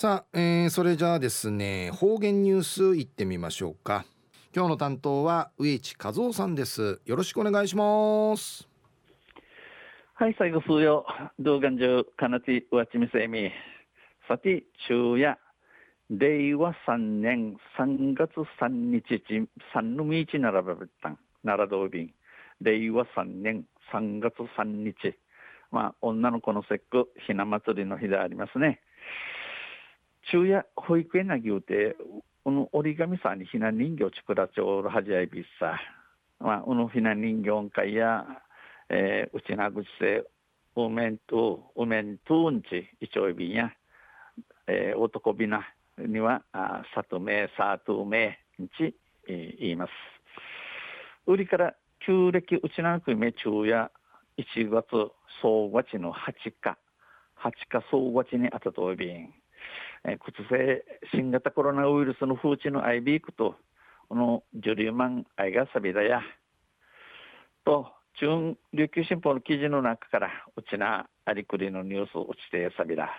[0.00, 4.04] さあ、えー、それじゃあですね方言ニュースいってみましょうか。
[4.54, 7.00] 今日の担当は植地和夫さんです。
[7.04, 8.68] よろしくお願いします。
[10.14, 11.04] はい最後数曜
[11.40, 13.10] 動画上かなてわちみ。
[13.12, 13.50] せみ
[14.28, 15.36] さて昼夜。
[16.10, 17.56] 令和三年。
[17.76, 18.30] 三月
[18.60, 19.20] 三日
[19.74, 21.18] 三の道ならばったん。
[21.44, 22.14] 奈良道便
[22.60, 23.64] 令和三年。
[23.90, 24.94] 三月三日。
[25.72, 28.80] まあ女の子の節句ひな祭りの日でありますね。
[30.30, 31.96] 昼夜保育園なぎうて、
[32.44, 35.78] この折り紙さんにひな人形ちくらちょうるはじあいびっさ。
[36.40, 38.24] まあ、このひな人形会や、
[38.88, 40.24] えー、うちなぐちせ、
[40.76, 43.72] うめんと、うめんとうんち、いちょいびんや、
[44.66, 45.66] えー、男びな
[45.98, 48.94] には、あさとめ、さとめんち、
[49.28, 49.90] えー、言います。
[51.26, 51.74] 売りから
[52.06, 53.90] 旧暦うちなくめ昼夜
[54.38, 54.86] 1月
[55.42, 56.78] 総合地の8日、
[57.36, 59.34] 8日総合地にあたとびん。
[60.04, 60.84] えー、靴性
[61.14, 63.56] 新型コロナウイルスの風知のアイビークと、
[64.08, 66.20] このジュリューマンアイガサビだや、
[67.64, 73.10] と、中琉球新報の記事の中から、うちなありくりのニュースをちてさびだ、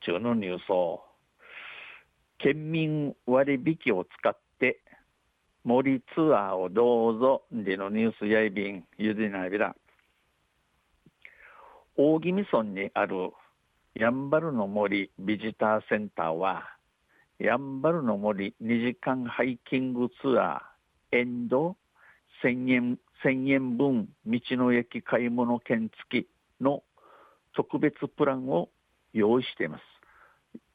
[0.00, 1.02] 中のニュースを、
[2.38, 4.80] 県民割引を使って
[5.64, 9.74] 森ツアーをどうぞでのニュースやいびんゆずなびら
[11.96, 13.30] 大宜味村にある
[13.96, 16.64] やんばるの森ビジターセンターは、
[17.38, 21.76] やんばるの森2時間ハイキングツアー、エンド
[22.42, 26.28] 1000円 ,1000 円分道の駅買い物券付き
[26.60, 26.82] の
[27.54, 28.68] 特別プランを
[29.12, 29.82] 用意しています。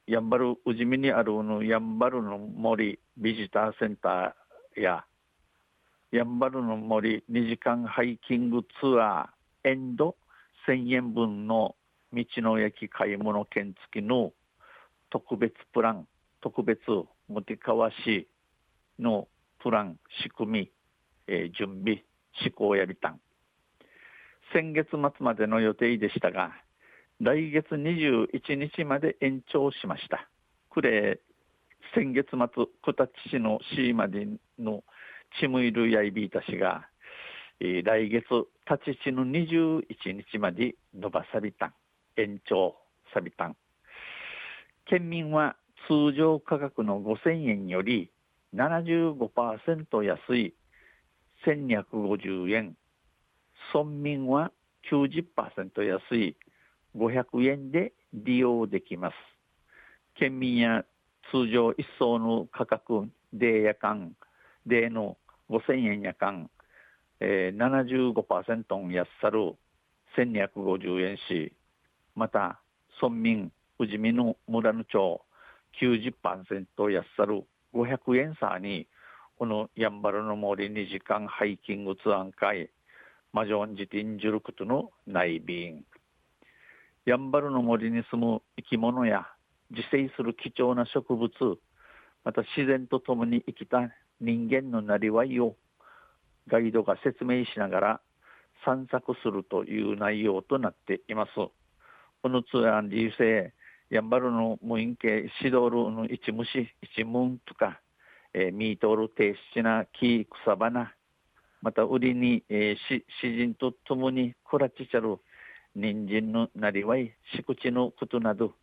[0.08, 5.04] やんばる宇治美にあるのやんばるの森ビジターセンターや
[6.12, 10.16] やんばるの森2時間ハイキングツアーエンド
[10.68, 11.76] 1000円分の
[12.14, 14.34] 道の駅買い物券付きの
[15.10, 16.08] 特別プラン、
[16.42, 16.80] 特別
[17.28, 18.28] 持てかわし
[18.98, 19.28] の
[19.60, 20.72] プラン、仕組み、
[21.28, 22.04] えー、準備、
[22.44, 23.20] 施行やびたん。
[24.54, 26.52] 先月末までの予定でしたが、
[27.22, 30.30] 来月21日まで延長しました。
[30.70, 31.20] くれ、
[31.94, 32.38] 先月末、
[32.84, 34.84] 九立市の市までの
[35.40, 36.88] チムイルヤイビータ氏が、
[37.60, 38.24] えー、来月、
[38.70, 39.84] 立ち市の21
[40.32, 41.74] 日まで伸ばされたん。
[42.20, 42.76] 延長
[43.14, 43.56] サビタン
[44.86, 45.56] 県民は
[45.88, 48.12] 通常価格の5000円より
[48.56, 50.54] 75%安い
[51.46, 52.76] 1250円。
[53.74, 54.52] 村民は
[54.92, 56.36] 90%安い
[56.96, 59.14] 500円で利用できます。
[60.16, 60.84] 県民や
[61.32, 64.14] 通常一層の価格でやかん
[64.66, 65.18] での
[65.50, 66.50] 5000円やかん、
[67.20, 69.54] えー、75%安さる
[70.18, 71.54] 1250円し
[72.20, 72.60] また
[73.02, 75.22] 村民富士見の村の町
[75.82, 78.88] 90%安さる500円差に
[79.38, 82.72] このやんばるの森2時間ハイキングツアー会
[83.32, 85.86] マジョンジティンジュルクトの内便
[87.06, 89.26] やんばるの森に住む生き物や
[89.72, 91.32] 自生する貴重な植物
[92.26, 95.56] また自然と共に生きた人間のなりわいを
[96.50, 98.02] ガイドが説明しながら
[98.66, 101.59] 散策するという内容となっています。
[102.22, 103.54] このツアー流星
[103.90, 107.80] やんばるの無印系シドルの一虫一文とか、
[108.34, 110.94] えー、ミートル低質な木草花
[111.62, 115.18] また売りに、えー、詩人とともに暮らちちゃる
[115.76, 118.54] 人参のなりわい敷地のことなど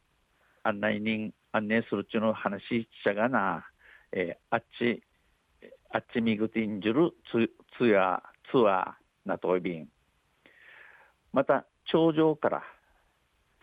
[0.62, 3.65] 案内人案内するちの話しちゃがな、
[4.12, 5.03] えー、あっち
[5.93, 8.21] あっちみぐてんじゅるツツアー
[8.53, 9.89] ツアーなといびん。
[11.33, 12.62] また頂上から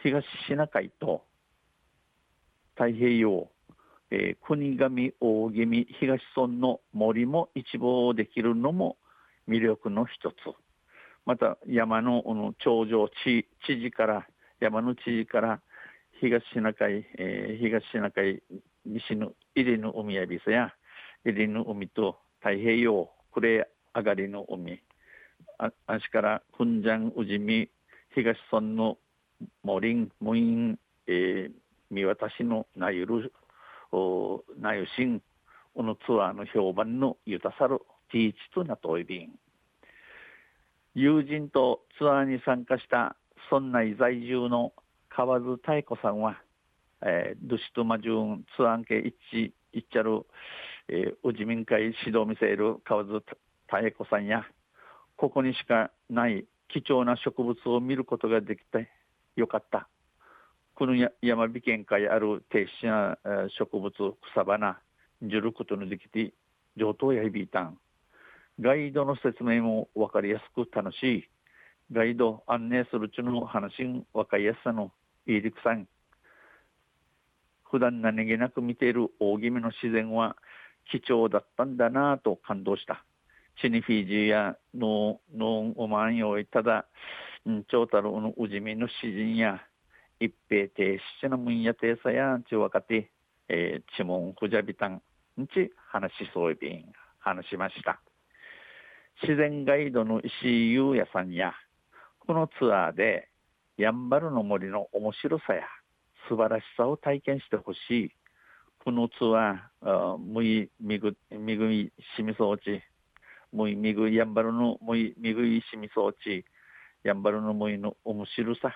[0.03, 1.24] 東シナ海と
[2.75, 3.47] 太平洋、
[4.12, 8.97] えー、国神大宜味東村の森も一望できるのも
[9.47, 10.36] 魅力の一つ。
[11.25, 12.22] また山の
[12.59, 14.28] 頂上地知事から
[14.59, 15.62] 山の知事から
[16.20, 18.44] 東シナ海、えー、東シナ海
[18.85, 20.73] 西の入りの海やびさや
[21.23, 24.82] 入りの海と太平洋暮れ上がりの海
[25.58, 27.70] あ足から訓山宇治美
[28.14, 28.97] 東村の
[29.63, 31.51] モリン、ムイン、えー、
[31.90, 33.34] 見渡しのなゆる、
[33.91, 35.22] おなゆしん、
[35.75, 37.79] このツアーの評判のゆたさる
[38.11, 39.31] ティーチとなといびん。
[40.95, 43.16] 友人とツアーに参加した
[43.51, 44.73] 村内在住の
[45.09, 46.37] 河津妙子さんは、
[47.01, 50.25] えー、ドゥシトマジュンツアー系一致、一ちゃる、
[50.87, 53.23] えー、自民会指導見せる河津
[53.72, 54.45] 妙子さんや、
[55.17, 58.90] ここにしかない貴重な植物を見ることができて
[59.35, 59.88] よかった。
[60.76, 63.18] この山火県会ある低地な
[63.59, 63.91] 植物
[64.34, 64.80] 草花
[65.22, 66.34] じることのできて
[66.76, 67.78] 上等や響いたん。
[68.59, 71.30] ガイドの説明も分かりやすく楽しい。
[71.91, 74.91] ガイド案内するちの話ん分かりやすさの
[75.28, 75.88] いいりくさん。
[77.70, 80.36] 普段何気なく見ている大気味の自然は
[80.91, 83.03] 貴重だったんだなぁと感動した。
[83.62, 86.86] チニフィジーやノーノンオマンヨイただ
[87.69, 89.59] 長太郎のうじみの詩人や
[90.19, 93.11] 一平亭七の分野亭さやちわかて、
[93.49, 95.01] えー、ちもんふじゃびたん
[95.53, 96.85] ち話しそういびん
[97.19, 97.99] 話しました。
[99.22, 101.53] 自然ガイドの石井優也さんや
[102.19, 103.29] このツアーで
[103.78, 105.63] やんばるの森の面白さや
[106.29, 108.11] 素晴らしさを体験してほしい。
[108.84, 112.81] このツアーむいみぐみぐいしみそうち
[113.51, 116.45] むいみぐいやんばるのむいみぐいしみそうち
[117.03, 118.73] やんばるのむいの面白さ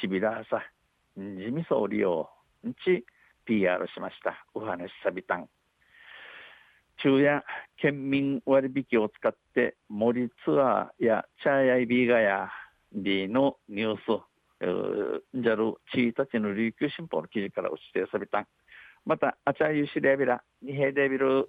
[0.00, 0.62] ちびらさ
[1.20, 2.30] んじみそうりよ
[2.66, 3.04] んち
[3.46, 4.46] PR しました。
[4.54, 5.48] お話さびたん。
[6.96, 7.44] 昼夜
[7.76, 12.50] 県民割引を使って森ツアーやチャーヤイビーガヤ
[12.92, 14.02] ビーのニュース
[15.34, 18.46] じゃるチーたちの琉球新報の記事からお指定されたん。
[19.04, 21.48] またあちゃゆしレビラ二平デビル。